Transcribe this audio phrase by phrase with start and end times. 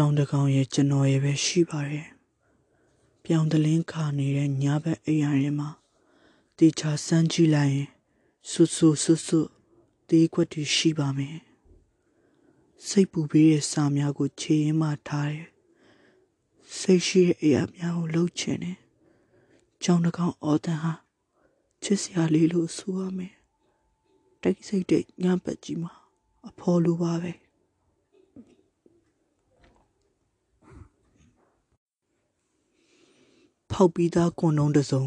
[0.00, 2.08] ကြောင်တကောင်ရဲ့ကျွန်တော်ရဲ့ပဲရှိပါတယ်။
[3.24, 5.70] ပြောင်တလင်းခါနေတဲ့ညဘက်အိမ်ရရင်မှာ
[6.58, 7.88] တေချာစမ်းကြည့်လိုက်ရင်
[8.50, 9.42] ဆွဆွဆွဆွ
[10.08, 11.38] တေးခွက်တွေရှိပါမယ်။
[12.86, 15.48] စိတ်ပူပြီးတဲ့စာများကိုခြေရင်းမှထားတယ်။
[16.78, 18.78] စိတ်ရှိတဲ့အရာများကိုလှုပ်ချင်တယ်။
[19.82, 20.92] ကြောင်တကောင်အော်တန်ဟာ
[21.82, 23.34] ချစ်စရာလေးလို့ဆိုရမယ်။
[24.42, 25.92] တိတ်ဆိတ်တဲ့ညဘက်ကြီးမှာ
[26.48, 27.34] အဖော်လိုပါပဲ။
[33.80, 35.04] ဖောက်ပြီးသားကွန်လုံးတစ်စုံ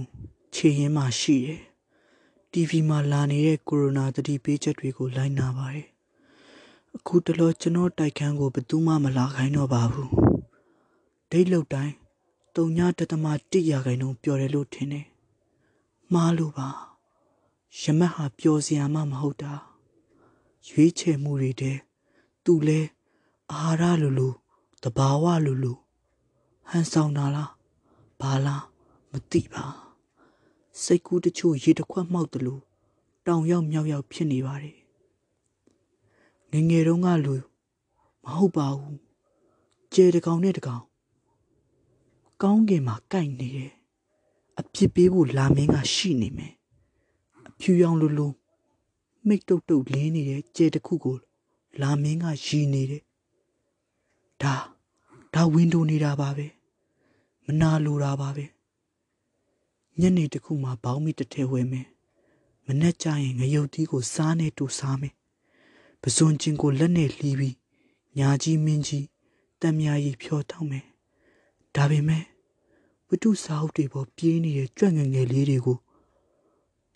[0.55, 1.59] ခြေရင်းမှာရှိတယ်။
[2.51, 5.87] TV မှာလာနေတဲ့ကိုရိုနာသတိပေးချက်တွေကိုလိုက်နာပါတယ်။
[6.95, 10.09] အခုတလောကျွန်တော်တိုက်ခန်းကိုဘယ်သူမှမလာခိုင်းတော့ပါဘူး။
[11.31, 11.93] ဒိတ်လုတ်တိုင်း
[12.55, 15.05] တုံညာတသမ1ရာခိုင်နှုန်းပျော်တယ်လို့ထင်တယ်။
[16.13, 16.69] မှားလို့ပါ။
[17.81, 19.53] ရမက်ဟာပျော်စရာမှမဟုတ်တာ။
[20.67, 21.77] ရွေးချယ်မှုတွေတဲ့
[22.43, 22.79] သူလဲ
[23.51, 24.33] အာဟာရလိုလို
[24.83, 25.77] တဘာဝလိုလို
[26.69, 27.51] ဟန်ဆောင်တာလား
[28.21, 28.63] ဘာလား
[29.11, 29.65] မသိပါ
[30.83, 32.61] စိတ်ကူးတချို့ရေတစ်ခွက်မှောက်တယ်လို့
[33.27, 34.77] တောင်ရောက်မြောက်ရောက်ဖြစ်နေပါတယ်
[36.51, 37.35] ငငယ်တုန်းကလူ
[38.23, 38.99] မဟုတ်ပါဘူး
[39.93, 40.83] ကျဲတကောင်နဲ့တကောင်
[42.41, 43.71] ကောင်းကင်မှာကြိုက်နေတယ်
[44.59, 46.53] အပြစ်ပေးဖို့လာမင်းကရှိနေမယ်
[47.47, 48.27] အဖြူရောင်လူလူ
[49.27, 51.17] မိတ်တုတ်တုတ်လင်းနေတဲ့ကျဲတစ်ခုကို
[51.81, 53.03] လာမင်းကရည်နေတယ်
[54.41, 54.55] ဒါ
[55.33, 56.47] ဒါဝင်းဒိုနေတာပါပဲ
[57.45, 58.45] မနာလိုတာပါပဲ
[59.99, 61.87] ညနေတခုမှဘောင်းမီတစ်ထဲဝဲမယ်
[62.65, 65.13] မနဲ့ကြရင်ငရုတ်သီးကိုစားနေတူစားမယ်
[66.01, 67.57] ပစွန်ချင်းကိုလက်နဲ့လှီးပြီး
[68.17, 69.05] ညာကြီးမင်းကြီး
[69.61, 70.85] တံမြာရီဖြောတောင်းမယ်
[71.75, 72.23] ဒါပေမဲ့
[73.07, 75.77] ဝတ္ထုစာအုပ်တွေပေါ်ပြေးနေတဲ့ကြွက်ငယ်ငယ်လေးတွေကို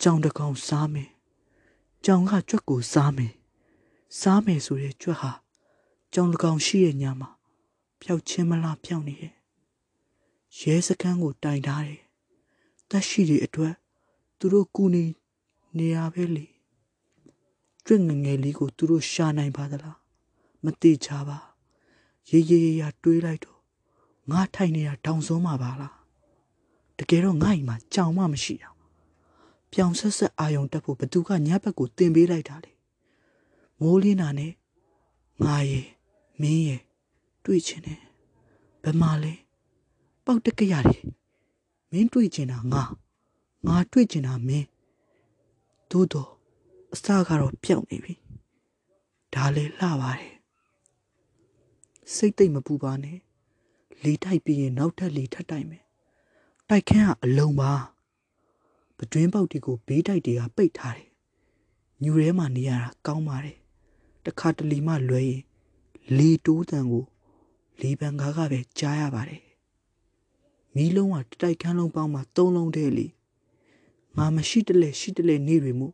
[0.02, 1.10] ကြောင်တကောင်စားမယ်
[2.06, 3.34] ကြောင်ကကြွက်ကိုစားမယ်
[4.20, 5.32] စားမယ်ဆိုတဲ့ကြွက်ဟာ
[6.14, 7.30] ကြောင်တကောင်ရှိရဲ့ညမှာ
[8.02, 9.35] ပျောက်ချင်းမလားပျောက်နေတယ်
[10.60, 12.02] ရဲစခန်းကိုတိုင်ထားတယ်။
[12.90, 13.74] တက်ရှိတွေအတွက်
[14.38, 15.06] သူတို့ကူနေ
[15.78, 16.46] နေရပဲလေ။
[17.86, 19.98] ကျွတ်ငငယ်လေးကိုသူတို့ရှာနိုင်ပါသလား။
[20.64, 21.38] မတိချပါ။
[22.30, 23.60] ရေးရေးရတွေးလိုက်တော့
[24.32, 25.94] ငါထိုင်နေတာတောင်စုံးမှာပါလား။
[26.98, 28.70] တကယ်တော့ငါ့အိမ်မှာကြောင်မှမရှိတာ။
[29.72, 32.72] ပြောင်ဆက်ဆက်အာယုံတက်ဖို့ဘသူကညဘက်ကိုတင်ပေးလိုက်တာလေ။
[33.80, 34.54] မိုးလင်းတာနဲ့
[35.46, 35.82] ငါရေ
[36.42, 36.78] မင်းရေ
[37.46, 38.02] တွေ့ချင်တယ်။
[38.84, 39.45] ဘယ်မှာလဲ
[40.26, 41.02] ပေါက်တက်ကရတယ်
[41.92, 42.84] မင်းတွေ့ချင်တာငါ
[43.68, 44.68] ငါတွေ့ချင်တာမင်း
[45.92, 46.30] သို့တော့
[46.94, 48.14] အစကတော့ပြောက်နေပြီ
[49.34, 50.34] ဒါလည်းလှပါတယ်
[52.14, 53.20] စိတ်သိမ့်မပူပါနဲ့
[54.04, 55.84] လေတိုက်ပြီးရင်နောက်ထပ်လေထပ်တိုက်မယ်
[56.70, 57.74] တိုက်ခန်းကအလုံးပါ
[58.98, 61.10] ပတွင်းပေါက်တီကိုဘေးတိုက်တွေကပိတ်ထားတယ်
[62.02, 63.58] ညူထဲမှာနေရတာကောင်းပါတယ်
[64.26, 65.42] တခါတလီမှလွဲရင်
[66.18, 67.06] လေတိုးတန်ကို
[67.82, 69.45] လေပံကားကပဲကြားရပါတယ်
[70.76, 73.08] မီးလုံးကတိုက်ခန်းလုံးပေါင်းမှာ၃လုံးတည်းလေ
[74.18, 75.94] ငါမရှိတလဲရှိတလဲနေတွေမို့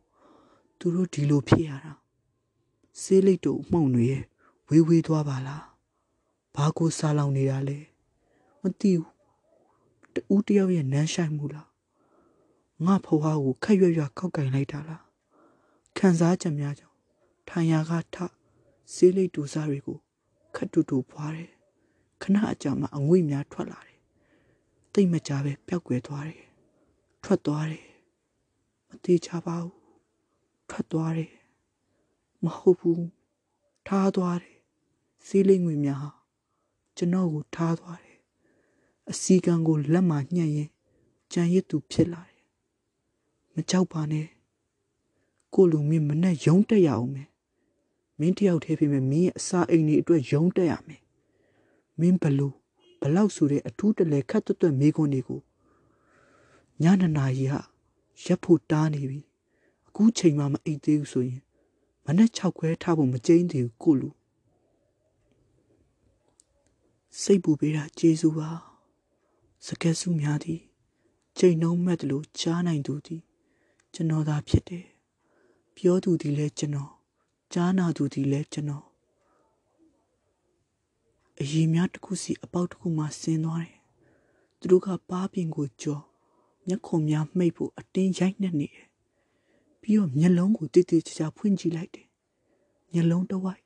[0.78, 1.92] သူတို့ဒီလိုဖြစ်ရတာ
[3.00, 4.24] ဆေးလိတ်တို့မှုန့်တွေရဲ့
[4.68, 5.64] ဝေးဝေးသွားပါလား
[6.54, 7.78] ဘာကိုစားလောင်နေတာလဲ
[8.60, 9.12] မသိဘူး
[10.14, 11.68] တူတယောက်ရဲ့နန်းဆိုင်မှုလား
[12.84, 15.04] ငါဖွားကိုခက်ရွရွခောက်ကင်လိုက်တာလား
[15.98, 16.96] ခံစားချက်များကြောင့်
[17.48, 18.16] ထိုင်ရာကထ
[18.92, 19.98] ဆေးလိတ်တူစားတွေကို
[20.54, 21.50] ခက်တူတူဖွားတယ်
[22.22, 23.91] ခဏအကြာမှအငွေ့များထွက်လာတယ်
[24.92, 26.42] တိတ်မကြပဲပျောက်ကွယ်သွားတယ်
[27.22, 27.86] ထွက်သွားတယ်
[28.88, 29.76] မသေးချပါဘူး
[30.70, 31.32] ထွက်သွားတယ်
[32.44, 33.06] မဟုတ်ဘူး
[33.86, 34.56] ထားသွားတယ်
[35.26, 36.10] စီးလိမ့်ငွေများဟာ
[36.96, 38.18] ကျွန်တော်ကိုထားသွားတယ်
[39.10, 40.70] အစီကံကိုလက်မှာညှက်ရင်
[41.32, 42.42] ကြံရစ်သူဖြစ်လာတယ်
[43.54, 44.26] မကြောက်ပါနဲ့
[45.54, 47.28] ကိုလူမင်းမနဲ့ယုံတက်ရအောင်မယ်
[48.18, 51.02] မင်းတယောက်တည်းဖြစ်မယ်မင်းရဲ့အစာအိမ်တွေအတွက်ယုံတက်ရမယ်
[52.00, 52.56] မင်းဘလို့
[53.02, 55.40] ဘလောက်ဆိုတဲ့အထူးတလဲခတ်တွတ်တွတ်မိခွန်းတွေကို
[56.82, 57.60] ညနနာကြီးဟာ
[58.24, 59.20] ရက်ဖို့တားနေပြီ
[59.88, 61.40] အခုချိန်မှမအိတ်သေးဘူးဆိုရင်
[62.06, 64.10] မနဲ့6ခွဲထားဖို့မကျင်းသေးဘူးကိုလူ
[67.20, 68.50] စိတ်ပူပေးတာကျေးဇူးပါ
[69.66, 70.60] စကက်စုများသည်
[71.38, 73.22] ချိန်နှုံးမဲ့တယ်လို့ကြားနိုင်သူသည်
[73.94, 74.86] ကျွန်တော်သာဖြစ်တယ်
[75.76, 76.92] ပြောသူသည်လည်းကျွန်တော်
[77.52, 78.84] ကြားနာသူသည်လည်းကျွန်တော်
[81.40, 83.76] အရင်များတစ်ခုစီအပေါက်တစ်ခုမှဆင်းသွားတယ်။
[84.58, 86.02] သူတို့ကပါးပြင်ကိုကြော်
[86.66, 88.86] မျက်ခုံများမှိတ်ဖို့အတင်းရိုက်နှက်နေတယ်။
[89.80, 92.06] ပြီးတော့မျက်လုံးကိုတိတိကျကျဖွင့်ကြည့်လိုက်တယ်။
[92.92, 93.62] မျက်လုံးတစ်ဝိုက်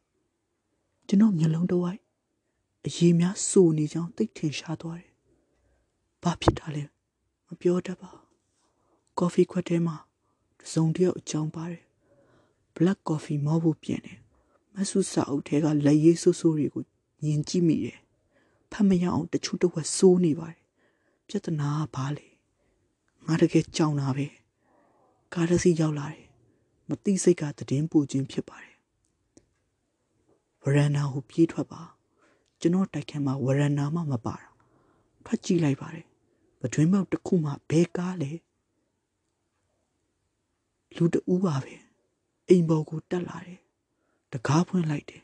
[1.06, 2.00] ကျွန်တော်မျက်လုံးတစ်ဝိုက်
[2.86, 5.12] အရင်များစိုးနေကြောင်းသိထင်ရှားသွားတယ်။
[6.22, 6.84] ဘာဖြစ်တာလဲ
[7.46, 8.10] မပြောတတ်ပါ။
[9.18, 9.96] ကော်ဖီခွက်ထဲမှာ
[10.72, 11.84] စုံတယောက်အကြောင်းပါတယ်။
[12.76, 14.18] black coffee မောဖို့ပြင်တယ်။
[14.74, 16.84] မဆုစာအုပ်ထဲကလက်ရည်ဆူဆူတွေကို
[17.22, 17.98] မြင်ကြည့်မိတယ်
[18.72, 20.60] တ်မရအောင်တချို့တဝက်စိုးနေပါတယ်
[21.28, 22.26] ပြဿနာကဘာလဲ
[23.26, 24.26] ငါတကယ်ကြောင်တာပဲ
[25.32, 26.26] ကားတစ်စီးရောက်လာတယ်
[26.88, 28.76] မသိစိတ်ကတည်င်းပူခြင်းဖြစ်ပါတယ်
[30.62, 31.82] ဝရန်နာကိုပြေးထွက်ပါ
[32.60, 34.48] ကျွန်တော်တိုက်ခန်းမှာဝရန်နာမှမပါတာ
[35.24, 36.06] ထွက်ကြည့်လိုက်ပါတယ်
[36.60, 38.30] ပတွင်းမောက်တစ်ခုမှဘဲကားလဲ
[40.96, 41.74] လူတဦးပါပဲ
[42.48, 43.60] အိမ်ပေါ်ကိုတက်လာတယ်
[44.32, 45.22] တကားဖွင့်လိုက်တယ်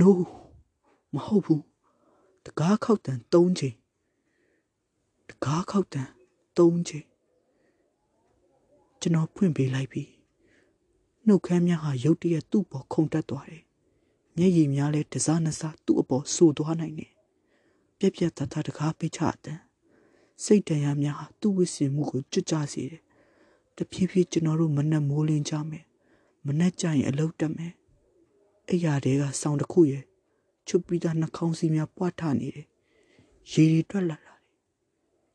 [0.00, 0.10] no
[1.14, 1.62] မဟုတ်ဘူး
[2.44, 3.76] တကားခောက်တန်၃ချိန်
[5.28, 6.08] တကားခောက်တန်
[6.56, 7.06] ၃ချိန်
[9.00, 10.02] ကျွန်တော်ဖွင့်ပေးလိုက်ပြီ
[11.26, 13.64] နှုတ်ခမ်းများဟာရုတ်တရက်သူ့ပေါ်ခုန်တက်သွားတယ်
[14.36, 17.12] မျက်ရည်များလည်းတစားနစားသူ့အပေါ်ဆူသွားနိုင်တယ်
[17.98, 19.58] ပြက်ပြက်တတတကားပိတ်ချတဲ့
[20.44, 23.02] စိတ်တရားများဟာသူ့ဝိစင်မှုကိုကြွကြစေတယ်
[23.76, 25.84] တဖြည်းဖြည်းကျွန်တော်တို့မနှက်မိုးလင်းကြမယ်
[26.46, 27.72] မနှက်ကြရင်အလုတ်တက်မယ်
[28.68, 30.04] အဲ့ရတဲ့ကဆောင်းတစ်ခုရဲ့
[30.66, 32.66] ချွတ်ပြီးသားနှာခေါင်းစီးများပွားထနေတယ်
[33.52, 34.42] ရေတွေတွက်လာတာတယ်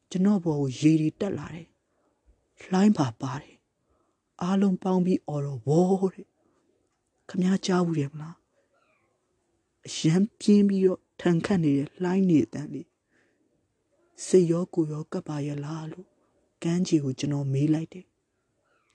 [0.10, 1.68] ကျွန်တော်ဘောကိုရေတွေတက်လာတယ်
[2.64, 3.58] လှိုင်းပါပါတယ်
[4.42, 6.28] အားလုံးပေါင်းပြီးအော်တော့ဝေါ်တဲ့
[7.30, 8.38] ခမ ्या ကြားဘူးတယ်မလား
[9.88, 12.90] အရန်ပြင်းပြီးတော့ထန်ခတ်နေတဲ့လှိုင်းနေတန်းလေး
[14.26, 16.08] စိတ်ရောကိုယ်ရောကပ်ပါရဲ့လားလို့
[16.64, 18.06] ကန်းကြီးကိုကျွန်တော်မေးလိုက်တယ်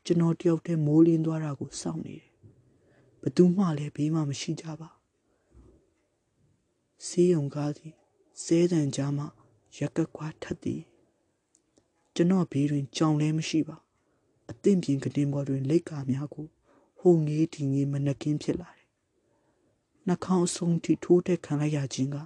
[0.04, 2.27] ကျွန်တော်တယောက်တည်းမိုးလင်းသွားတာကိုစောင့်နေတယ်
[3.22, 4.88] ဘသူမှလည်းဘေးမှမရှိကြပါ
[7.06, 7.94] စီးုံကားသည်
[8.42, 9.24] စဲတံကြားမှ
[9.78, 10.82] ရက်ကကွာထက်သည်
[12.14, 13.76] ကျွန်တော်ဘေးတွင်ကြောင်လည်းမရှိပါ
[14.50, 16.46] အသင့်ပြင်ကတင်ပေါ်တွင်လက်ကာများကို
[16.98, 18.88] ဟိုငေးဒီငေးမနှကင်းဖြစ်လာတယ်
[20.06, 22.16] နှာခေါင်းအဆုံးထိထိုးတက်ခံလိုက်ရခြင်းက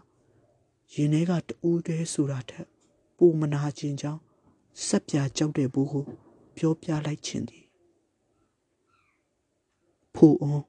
[0.95, 2.67] ရင်ထဲကတူးတဲဆိုတာထက်
[3.17, 4.21] ပိုမနာခြင်းကြောင့်
[4.87, 6.05] ဆက်ပြကြောက်တဲ့ဘူးကို
[6.57, 7.67] ပြောပြလိုက်ခြင်းသည်
[10.15, 10.65] ဖို့အောင်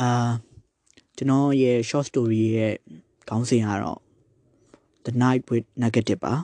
[0.00, 0.08] အာ
[1.16, 2.74] ကျွန်တော်ရဲ့ short story ရဲ့
[3.28, 4.00] ခေါင်းစဉ်ကတော့
[5.04, 6.34] The Night with Negative ပါ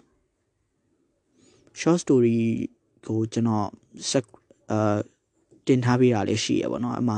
[1.80, 2.38] short story
[3.06, 3.68] ကိုကျွန်တော်
[4.10, 4.26] ဆက်
[4.70, 4.96] အာ
[5.66, 7.16] တင်ထားပေးတာလေးရှိရပါတော့အမှ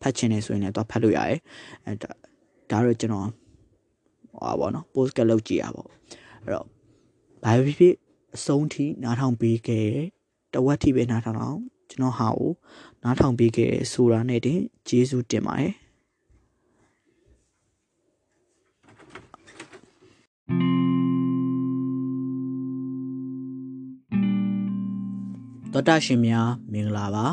[0.00, 1.40] ဖတ်ချင်နေဆိုရင်လည်းတော့ဖတ်လို့ရတယ်
[1.84, 2.10] အဲဒါ
[2.70, 3.28] ဒါတော့ကျွန်တော်
[4.40, 5.82] ဟောပါတော့ post ကလုပ်ကြည့်ရပါ
[6.44, 6.66] အဲ့တော့
[7.44, 7.94] ဘာဖြစ်ဖြစ်
[8.36, 9.88] အဆုံးထိနားထောင်ပေးခဲ့
[10.54, 11.60] တဝက်ထိပဲနားထောင်အောင်
[11.92, 12.52] ကျွန်တော်ဟာကို
[13.02, 15.72] နားထောင်ပေးခဲ့ဆိုတာနဲ့တင်ကျေးဇူးတင်ပါတယ်
[25.72, 27.26] သောတာရှင်များမင်္ဂလာပါ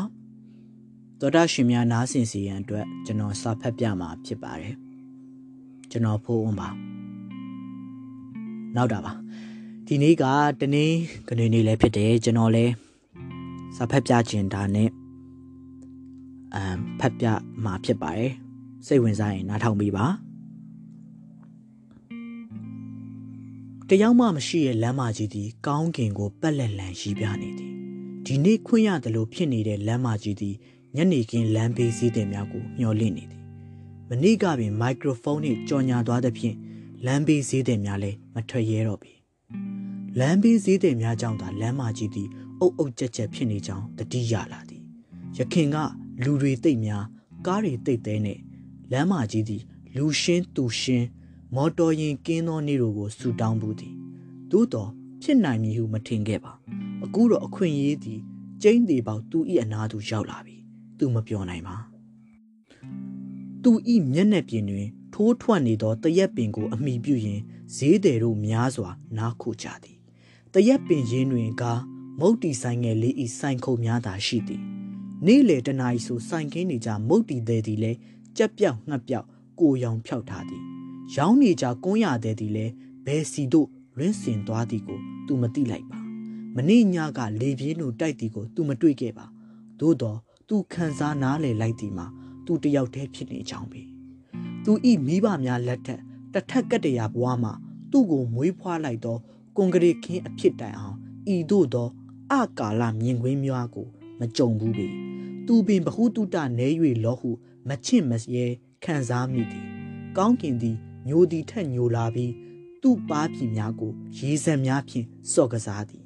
[1.20, 4.74] သောတာရှင်များနားဆင်စီရန်အတွက်ကျွန်တော်စာဖတ်ပြမှာဖြစ်ပါတယ်
[5.90, 6.68] ကျွန်တော်ဖိုးဝန်းပါ
[8.76, 9.12] နောက်တာပါ
[9.86, 10.24] ဒီနေ့က
[10.60, 10.92] တနေ့
[11.28, 12.72] ကနေနေလည်းဖြစ်တယ်ကျွန်တော်လည်း
[13.76, 14.88] စာဖတ်ပြခြင်းဒါနဲ့
[16.54, 17.26] အမ်ဖတ်ပြ
[17.64, 18.32] မှာဖြစ်ပါတယ်
[18.86, 20.06] စိတ်ဝင်စားရင်နားထောင်ပြီးပါ
[23.88, 27.72] တယောက်မှမရှိရဲ့လမ်းမကြီးသည်ကောင်းကင်ကိုပက်လက်လန်ရှိပြနေသည်
[28.26, 30.54] ဒီနေ့ခွင့်ရတယ်လို့ဖြစ်နေတဲ့လမ်းမကြီးသည်
[30.96, 33.42] ညနေခင်းလမ်းဘေးစည်းတင်များကိုမျှော်လင့်နေသည်
[34.08, 36.56] မနေ့ကပင်မိုက်ခရိုဖုန်းနှင့်ကြော်ညာသွားသဖြင့်
[37.06, 39.12] လမ်းဘေးစည်းတင်များလည်းမထွက်ရဲတော့ပြီ
[40.18, 42.28] လမ်းဘေးစည်းတင်များကြောင့်သာလမ်းမကြီးသည်
[42.60, 44.82] အုပ်အုပ်ကြက်ကြက်ဖြစ်နေကြောင်းတတိယလာသည်
[45.36, 45.76] ရခင်က
[46.24, 47.04] လူတွေတိတ်များ
[47.46, 48.38] ကားတွေတိတ်သေးနဲ့
[48.92, 49.62] လမ်းမကြီးသည်
[49.96, 51.06] လူရှင်းသူရှင်း
[51.54, 53.94] မော်တော်ယာဉ်ကင်းသောနေ့တို့ကိုဆူတောင်းဘူးသည်
[54.50, 54.90] သို့တော်
[55.22, 56.52] ဖြစ်နိုင်မည်ဟုမထင်ခဲ့ပါ
[57.04, 58.20] အခုတော့အခွင့်အရေးသည်
[58.62, 60.56] ကျင်းသေးပေါသူ၏အနာသူရောက်လာပြီ
[60.98, 61.76] သူမပြောနိုင်ပါ
[63.62, 63.70] သူ၏
[64.12, 67.42] မျက်နှာပြင်တွင် ထိုးထွက်နေသောတရက်ပင်ကို အမိပြုရင်း
[67.76, 69.96] ဈေးတယ်တို့များစွာနားခုကြသည်
[70.52, 71.62] တရက်ပင်ရင်းတွင်က
[72.20, 74.62] မုတ်တီဆိုင်ငယ်လေးဤဆိုင်ခုံများသာရှိသည်
[75.26, 77.92] နေ့လေတနာရီဆိုဆိုင်ကင်းနေကြမုတ်တီသေးသည်လဲ
[78.36, 79.26] ကြက်ပြောက်ငှက်ပြောက်
[79.60, 80.62] ကိုရောင်ဖြောက်ထားသည်
[81.16, 82.66] ရောင်းနေကြကွန်းရတဲ့သည်လဲ
[83.06, 85.98] ဘယ်စီတို့ရင်းစင်သွားသည်ကိုသူမသိလိုက်ပါ
[86.56, 89.26] မနေ့ညကလေပြင်းတို့တိုက်သည်ကိုသူမတွေ့ခဲ့ပါ
[89.80, 92.06] သို့တော့သူခံစားနားလေလိုက်သည်မှာ
[92.46, 93.82] သူတယောက်တည်းဖြစ်နေကြောင်းပဲ
[94.64, 96.00] သူဤမိဘများလက်ထက်
[96.32, 97.52] တစ်ထက်ကတရာဘွားမှာ
[97.90, 99.16] သူ့ကိုမွေးဖွားလိုက်သော
[99.56, 100.96] ကွန်ကရစ်ခင်းအဖြစ်တိုင်အောင်
[101.34, 101.88] ဤသို့သော
[102.32, 103.86] အကာလမြင်ကွင်းများကို
[104.20, 104.88] မကြုံဘူးပေ
[105.46, 106.68] သူပင်ဘဟုတုတနဲ၍
[107.04, 107.30] လောဟု
[107.68, 108.44] မချင့်မရဲ
[108.84, 109.66] ခံစားမိသည်
[110.16, 110.76] ကောင်းကင်သည်
[111.08, 112.32] ညိုသည်ထက်ညိုလာပြီး
[112.82, 116.04] သူ့ပါးပြည်များကိုရေစံများဖြင့်စော့ကစားသည်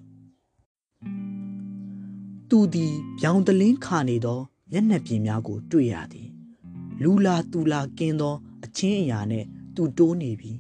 [2.49, 4.41] သူသည်ပြောင်တလင်းခါနေသော
[4.71, 6.29] မျက်နှာပြင်များကို တွေ့ရသည်
[7.03, 10.53] လူလာသူလာကင်းသော အချင်းအရာနှင့်သူတိုးနေပြီ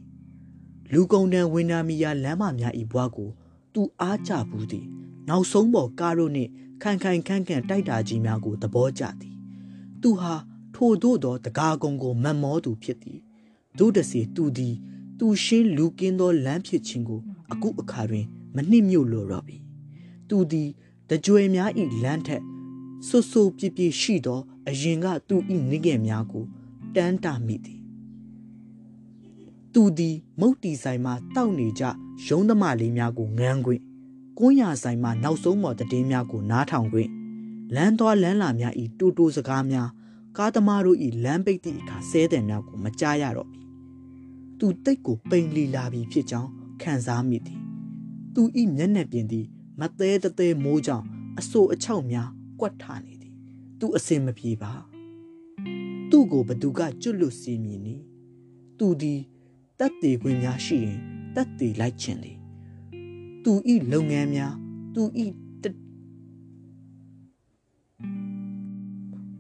[0.92, 3.30] လူကုန်တန်ဝင်းနာမီယာလမ်းမများဤဘွားကို
[3.75, 4.87] သူအားကြဘူးသည်
[5.28, 6.50] နောက်ဆုံးပေါ်ကားတို့နှင့်
[6.83, 9.37] ခိုင်ခိုင်ခန့်ခန့်တိုက်တာကြီးများကိုသဘောကျသည်
[10.02, 10.35] သူဟာ
[10.75, 13.21] ထိုတို့သောတကားကုံကိုမတ်မောသူဖြစ်သည်
[13.78, 14.75] တို့တစီသူသည်
[15.19, 17.21] သူရှင်းလူကင်းသောလမ်းဖြစ်ခြင်းကို
[17.52, 19.57] အခုအခါတွင် မနှိမ့်မြို့လိုတော့ပြီ
[20.28, 20.69] သူသည်
[21.11, 22.43] တကြွယ်များဤလမ်းထက်
[23.07, 26.45] ဆွဆူပြပြရှိသောအရင်ကသူဤနိငယ်များကို
[26.95, 27.81] တန်းတာမိသည်
[29.73, 31.85] သူသည် မုတ်တီဆိုင်မှတောက်နေကြ
[32.26, 33.83] ရုံးသမားလေးများကိုငန်းခွင့်
[34.38, 37.11] ကွန်းရဆိုင်မှနောက်ဆုံးမော်တည်င်းများကိုနားထောင်ခွင့်
[37.75, 39.88] လမ်းသွားလမ်းလာများဤတူတူစကားများ
[40.37, 43.61] ကားသမားတို့ဤလမ်းပိတ်သည့်အခါဆဲတဲ့များကိုမကြားရတော့ပြီ
[44.59, 46.50] သူတိတ်ကိုပိန်လီလာပြီဖြစ်ကြောင်း
[46.83, 47.61] ခံစားမိသည်
[48.35, 49.47] သူဤမျက်နှာပြင်သည်
[49.81, 51.07] မသေးတသေးမိုးကြောင့်
[51.38, 52.29] အဆိုအချောက်များ
[52.61, 53.35] ကွက်ထနေသည်
[53.81, 54.73] သူအစင်မပြေပါ
[56.11, 57.97] သူ့ကိုဘသူကကျွတ်လွတ်စီမည်နီ
[58.79, 59.21] သူသည်
[59.79, 60.99] တက်သေးခွင့်များရှိရင်
[61.35, 62.38] တက်သေးလိုက်ခြင်းသည်
[63.45, 64.55] သူဤလုပ်ငန်းများ
[64.95, 65.27] သူဤ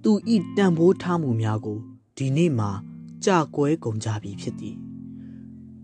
[0.04, 1.78] သူဤတန်ဖိုးထားမှုများကို
[2.16, 2.70] ဒီနေ့မှာ
[3.24, 4.76] ကြာကွဲကုန်ကြပြီဖြစ်သည်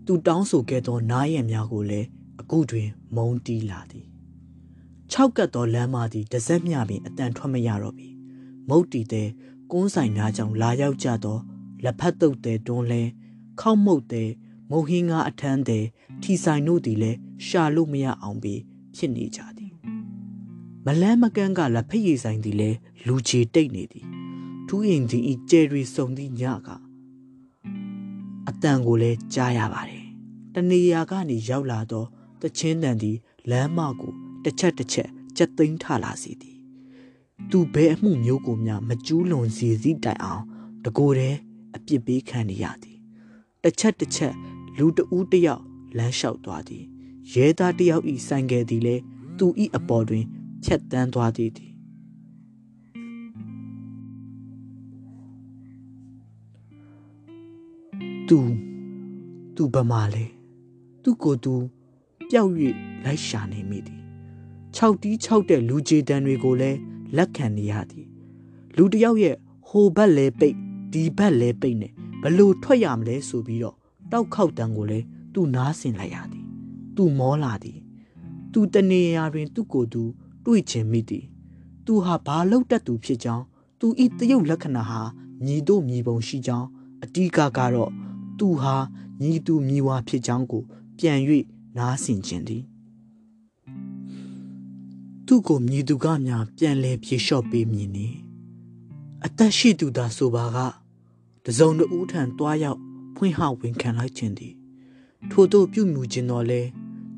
[0.05, 2.07] သူတောင်းဆိုခဲ့သောနားရံများကိုလည်း
[2.39, 4.07] အခုတွင် မုံတီးလာသည်
[5.11, 8.09] ၆ကတ်သောလမ်းမသည်တစက်မြပင်အတန်ထွက်မရတော့ပြီ
[8.69, 9.29] မုတ်တီတဲ့
[9.71, 11.37] ကုန်းဆိုင်များကြောင့်လာရောက်ကြသော
[11.83, 13.01] လက်ဖက်တုပ်တဲ့တွန်းလဲ
[13.59, 14.29] ခေါမှုတ်တဲ့
[14.71, 15.85] မုံဟင်းငါအထမ်းတဲ့
[16.21, 18.61] ထီဆိုင်တို့သည်လည်းရှာလို့မရအောင်ပြီး
[18.95, 19.73] ဖြစ်နေကြသည်
[20.85, 24.05] မလန်းမကန်းကလက်ဖက်ရည်ဆိုင်သည်လည်းလူချေတိတ်နေသည်
[24.67, 26.69] ထူးရင်သည်ဤကျဲရီစုံသည့်ညက
[28.47, 30.05] အတန်ကိုလည်းကြားရပါတယ်
[30.53, 32.05] တနေရာကနေရောက်လာသော
[32.41, 33.17] တချင်းတန်သည်
[33.49, 34.13] လမ်းမကို
[34.43, 36.57] တစ်ချက်တစ်ချက်ကြက်သိမ်းထလာစီသည်
[37.49, 40.43] သူဘဲအမှုမျိုးကိုများမကျူးလွန်စီစီတိုင်အောင်
[40.85, 41.37] တကိုယ်တည်း
[41.75, 42.97] အပြစ်ပေးခံနေရသည်
[43.63, 44.33] တစ်ချက်တစ်ချက်
[44.77, 45.63] လူတဦးတယောက်
[45.97, 46.83] လမ်းလျှောက်သွားသည်
[47.33, 49.01] ရဲသားတယောက်ဤဆိုင်ကယ်သည်လည်း
[49.37, 50.25] သူဤအပေါ်တွင်
[50.63, 51.71] ဖြတ်တန်းသွားသည်သည်
[58.27, 58.39] သူ
[59.55, 60.25] သူဗမာလေ
[61.03, 61.53] သူကိုသူ
[62.29, 62.51] ပျောက်၍
[63.03, 64.01] လိုက်ရှာနေမိသည်
[64.77, 66.79] 6တီး6တဲ့လူကြေတန်းတွေကိုလည်း
[67.17, 68.07] လက်ခံနေရသည်
[68.77, 69.35] လူတယောက်ရဲ့
[69.67, 70.55] ဟိုဘက်လဲပိတ်
[70.93, 73.80] ဒီဘက်လဲပိတ်နဲ့ဘလို့ထွက်ရမလဲဆိုပြီးတော့
[74.11, 76.45] တောက်ခောက်တန်းကိုလည်းသူ့နားဆင်လိုက်ရသည်
[76.95, 77.79] သူမောလာသည်
[78.51, 80.01] သူတနေရာတွင် သူ့ကိုယ်သူ
[80.45, 81.25] တွေ့ချင်မိသည်
[81.85, 83.45] သူဟာဘာလို့တတ်သူဖြစ်ကြောင်း
[83.79, 85.01] သူဤတရုပ်လက္ခဏာဟာ
[85.45, 86.67] ညီတို့ညီပုံရှိကြောင်း
[87.03, 87.91] အတီးကကတော့
[88.39, 88.75] သူဟာ
[89.21, 90.63] ညီသူညီဝါဖြစ်ကြောင်းကို
[90.97, 91.19] ပြန်၍
[91.77, 92.63] နားဆင်ခြင်းသည်
[95.25, 98.07] သူ့ကိုမြည်သူကများပြန်လဲပြေလျှော့ပေးမည်နီ
[99.25, 100.57] အသက်ရှိသူသာဆိုပါက
[101.45, 102.79] တစုံတဦးထံတွားရောက်
[103.23, 104.53] ဖွင့်ဟဝင်ခံလိုက်ခြင်းသည်
[105.31, 106.61] ထို့သို့ပြုမှုခြင်းတော်လဲ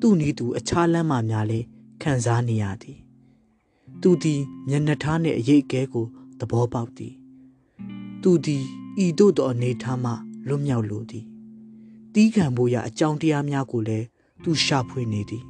[0.01, 1.59] သူ့နီးသူအခြားလမ်းမှများလဲ
[2.01, 2.97] ခံစားနေရသည်
[4.01, 6.05] သူသည်မျက်နှာထားနှင့်အရေးအကဲကို
[6.39, 7.13] သဘောပေါက်သည်
[8.21, 8.63] သူသည်
[9.05, 10.11] ဤသို့သောအနေထားမှ
[10.47, 11.25] လွတ်မြောက်လိုသည်
[12.13, 14.05] တီးခံဖို့ရအကြောင်းတရားများကိုလည်း
[14.43, 15.43] သူရှာဖွေနေသည်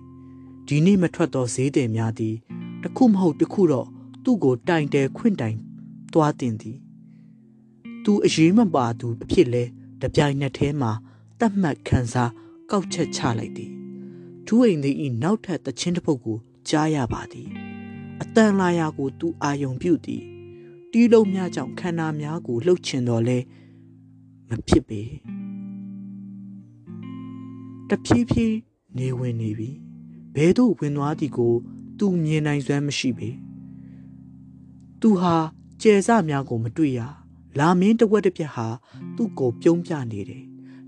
[0.68, 2.36] ဒီနေ့မထွက်သောဈေးတယ်များသည်
[2.84, 3.88] တခုမဟုတ်တခုတော့
[4.24, 5.58] သူ့ကိုတိုင်တယ်ခွင့်တိုင်
[6.14, 6.78] သွားတင်သည်
[8.04, 9.64] သူအရေးမပါသူအဖြစ်လဲ
[10.04, 10.92] တပြိုင်နက်တည်းမှာ
[11.40, 12.32] တတ်မှတ်ခံစား
[12.72, 13.72] ကောက်ချက်ချလိုက်သည်
[14.46, 16.38] ထူးအိမ်သည်ဤနောက်ထပ်တချင်းတစ်ပုတ်ကို
[16.70, 17.48] ကြားရပါသည်
[18.22, 20.24] အတန်လာရာကိုသူအာယုံပြုသည်
[20.92, 23.38] တီးလုံးများကြောင့်ခန္ဓာများကိုလှုပ်ချင်တော်လဲ
[24.50, 25.02] မဖြစ်ပေ
[27.90, 28.58] တဖြည်းဖြည်း
[28.98, 29.70] နေဝင်နေပြီ
[30.36, 31.54] ဘဲသို့ဝင်သွားသည်ကို
[32.00, 33.30] သူမြင်နိုင်စွမ်းမရှိပေ
[35.02, 35.36] သူဟာ
[35.82, 37.02] ကျဲစများကိုမတွေ့ရ
[37.60, 38.68] လာမင်းတဝက်တစ်ပြက်ဟာ
[39.16, 40.44] သူ့ကိုပြုံးပြနေတယ်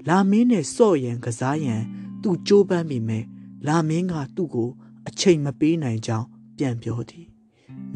[0.07, 1.81] လာမင်းနဲ့စော့ရန်ကစားရန်
[2.21, 3.25] သူကြိုးပမ်းမိမယ်
[3.67, 4.69] လာမင်းကသူ့ကို
[5.07, 7.27] အချိန်မပေးနိုင်ကြောင်းပြန်ပြောသည်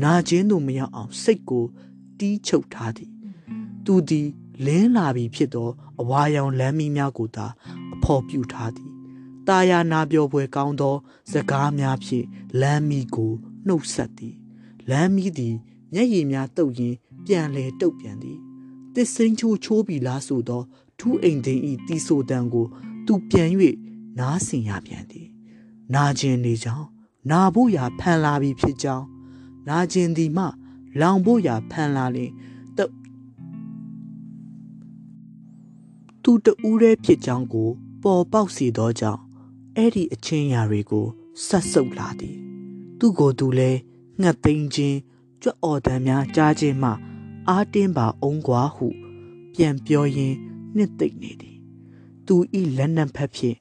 [0.03, 1.65] နာကျင်းသူမရောက်အောင်စိတ်ကို
[2.19, 3.11] တီးချုပ်ထားသည်
[3.85, 4.27] သူသည်
[4.65, 5.69] လင်းလာပြီဖြစ်သော
[6.01, 7.45] အဝါရောင်လမ်းမီးများကိုသာ
[7.93, 8.91] အဖော်ပြူထားသည်
[9.47, 10.95] တာယာနာပြောပွဲကောင်းသော
[11.31, 12.25] စကားများဖြင့်
[12.61, 13.31] လမ်းမီးကို
[13.67, 14.35] နှုတ်ဆက်သည်
[14.89, 15.55] လမ်းမီးသည်
[15.93, 18.39] မျက်ရည်များတုပ်ရင်းပြန်လဲတုပ်ပြန်သည်
[18.93, 20.61] တစ်စိန်ချိုးချိုးပြီးလားဆိုသော
[20.99, 22.65] ထူးအိမ်သိင်ဤတီဆိုတန်ကို
[23.05, 23.49] သူပြန်၍
[24.19, 25.27] နားဆင်ရပြန်သည်
[25.93, 26.87] နာကျင်နေကြောင်း
[27.31, 29.05] နာဖို့ရာဖန်လာပြီဖြစ်ကြောင်း
[29.67, 30.45] နာကျင်သည်မှ
[30.99, 32.31] လောင်ဖို့ရာဖန်လာလင်
[36.23, 37.69] သူတူးရဲဖြစ်ကြောင်းကို
[38.03, 39.21] ပေါ်ပေါက်စေသောကြောင့်
[39.75, 41.05] အဲ့ဒီအချင်းရာတွေကို
[41.45, 42.35] ဆက်ဆုပ်လာသည်
[42.99, 43.71] သူကိုယ်သူလဲ
[44.21, 44.97] ငှက်သိမ်းခြင်း
[45.41, 46.91] ကြွအော်တန်များကြားခြင်းမှ
[47.49, 48.87] အာတင်းပါအောင်ကွာဟု
[49.53, 50.37] ပြန်ပြောရင်း
[50.75, 51.57] နှစ်သိမ့်နေသည်
[52.25, 53.57] သူဤလက်နက်ဖက်ဖြင့်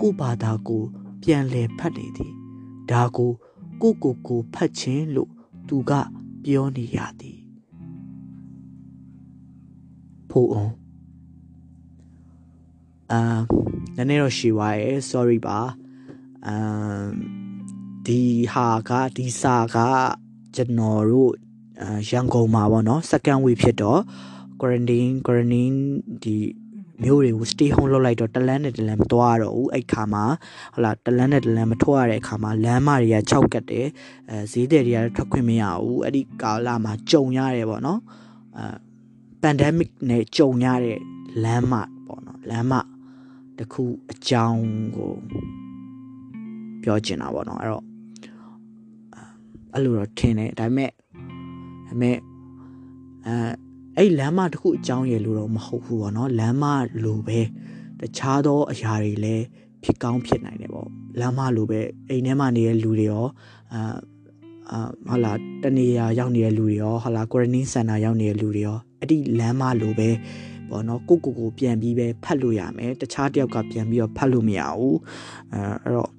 [0.00, 0.82] ကိုဘာသာကို
[1.22, 2.32] ပြန်လဲဖတ်နေသည်
[2.90, 3.32] ဒါကို
[3.82, 5.30] ကိုကိုကိုဖတ်ခြင်းလို့
[5.68, 5.92] သူက
[6.44, 7.38] ပြောနေရသည်
[10.30, 10.74] ဖို့အောင်
[13.12, 13.20] အာ
[13.96, 15.58] နည်းနည်းတော့ရှည်သွားရယ် sorry ပါ
[16.46, 17.10] အမ်
[18.06, 18.20] ဒီ
[18.52, 19.76] ဟာကဒီစာက
[20.54, 21.32] ကျွန်တော်တို့
[22.08, 24.00] ရန်ကုန်မှာပေါ့နော် second week ဖြစ်တော့
[24.60, 25.78] quarantine quarantine
[26.22, 26.36] ဒီ
[27.02, 30.24] မျိုးတွေကို stay home လုပ်လိုက်တော့တလန်းနဲ့တလန်းမသွားတော့ဘူးအဲ့ခါမှာ
[30.74, 33.86] ဟုတ်လားတလန်းနဲ့တလန်းမထွက်ရတဲ့အခါမှာလမ်းမတွေက6ကတ်တယ်
[34.30, 38.00] အဲဈေးတယ်တွေကထွက်ခွင့်မရဘူးအဲ့ဒီကာလမှာကြုံရတယ်ပေါ့နော်
[38.56, 38.64] အဲ
[39.42, 40.98] pandemic နဲ့ကြုံရတဲ့
[41.44, 41.74] လမ်းမ
[42.06, 42.72] ပေါ့နော်လမ်းမ
[43.58, 44.64] တခုအကြောင်း
[44.96, 45.12] ကို
[46.82, 47.84] ပြောချင်တာပေါ့နော်အဲ့တော့
[49.72, 50.90] အဲ့လိုတော့ထင်တယ်ဒါပေမဲ့
[51.92, 52.16] ဒါပေမဲ့
[53.26, 53.34] အဲ
[53.96, 56.64] အဲ့လမ်းမတစ်ခုအကြောင်းရလို့တော့မဟုတ်ဘူးပေါ့နော်လမ်းမ
[57.04, 57.40] လိုပဲ
[58.00, 59.44] တခြားသောအရာတွေလည်း
[59.84, 60.88] ဖြစ်ကောင်းဖြစ်နိုင်တယ်ပေါ့
[61.20, 63.26] လမ်းမလိုပဲအိမ်ထဲမှာနေတဲ့လူတွေရော
[63.72, 63.80] အာ
[64.70, 70.08] အာဟုတ်လားတနေရာရောက်နေတဲ့လူတွေရောဟုတ်လား quarantine center ရောက်နေတဲ့လူတွေရောအဲ့ဒီလမ်းမလိုပဲ
[70.70, 74.98] ပေါ့နော်ကိုကိုကိုပြန်ပြီးပဲဖတ်လို့ရမယ်တခြားတယောက်ကပြန်ပြီးတော့ဖတ်လို့မရဘူး
[75.52, 76.10] အဲအဲ့တော့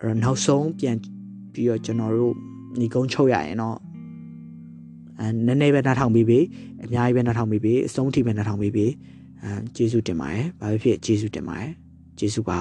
[0.00, 0.96] အဲ့တော့နောက်ဆုံးပြန်
[1.52, 2.34] ပြီးတော့ကျွန်တော်တို့
[2.78, 3.76] ညီကုန်းချုပ်ရရင်တော့
[5.20, 6.38] အဲနည်းနည်းပဲနှာထောင်ပြီးပြီ
[6.82, 8.86] အများကြီးပဲနှာထောင်ပြီးပြီအဆုံးထိပဲနှာထောင်ပြီးပြီ
[9.42, 11.70] အဲကျေးဇူးတင်ပါတယ်ဘာဖြစ်ဖြစ်ကျေးဇူးတင်ပါတယ်
[12.18, 12.60] ကျေးဇူးပါ